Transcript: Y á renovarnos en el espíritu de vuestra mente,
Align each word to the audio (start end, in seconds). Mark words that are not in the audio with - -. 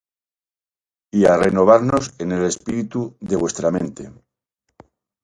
Y 1.17 1.19
á 1.31 1.33
renovarnos 1.45 2.05
en 2.17 2.31
el 2.31 2.43
espíritu 2.51 3.01
de 3.21 3.35
vuestra 3.35 3.69
mente, 3.69 4.03